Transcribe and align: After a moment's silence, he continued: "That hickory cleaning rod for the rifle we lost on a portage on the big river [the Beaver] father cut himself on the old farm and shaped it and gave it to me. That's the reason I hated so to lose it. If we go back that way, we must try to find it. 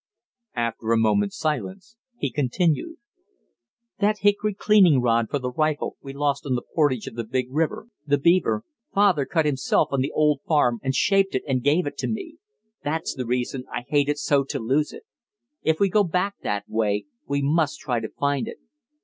After 0.55 0.91
a 0.91 0.97
moment's 0.97 1.37
silence, 1.37 1.95
he 2.17 2.31
continued: 2.31 2.97
"That 3.99 4.17
hickory 4.21 4.55
cleaning 4.55 4.99
rod 4.99 5.29
for 5.29 5.37
the 5.37 5.51
rifle 5.51 5.97
we 6.01 6.11
lost 6.11 6.43
on 6.47 6.57
a 6.57 6.61
portage 6.73 7.07
on 7.07 7.13
the 7.13 7.23
big 7.23 7.51
river 7.51 7.87
[the 8.07 8.17
Beaver] 8.17 8.63
father 8.95 9.27
cut 9.27 9.45
himself 9.45 9.89
on 9.91 10.01
the 10.01 10.11
old 10.11 10.41
farm 10.47 10.79
and 10.81 10.95
shaped 10.95 11.35
it 11.35 11.43
and 11.47 11.61
gave 11.61 11.85
it 11.85 11.99
to 11.99 12.07
me. 12.07 12.37
That's 12.83 13.13
the 13.13 13.27
reason 13.27 13.65
I 13.71 13.83
hated 13.89 14.17
so 14.17 14.43
to 14.45 14.57
lose 14.57 14.91
it. 14.91 15.03
If 15.61 15.79
we 15.79 15.87
go 15.87 16.03
back 16.03 16.33
that 16.41 16.67
way, 16.67 17.05
we 17.27 17.43
must 17.43 17.77
try 17.79 17.99
to 17.99 18.09
find 18.09 18.47
it. 18.47 18.57